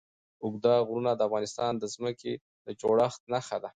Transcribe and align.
اوږده 0.43 0.73
غرونه 0.87 1.11
د 1.15 1.21
افغانستان 1.27 1.71
د 1.77 1.83
ځمکې 1.95 2.33
د 2.65 2.67
جوړښت 2.81 3.21
نښه 3.33 3.57
ده. 3.63 3.69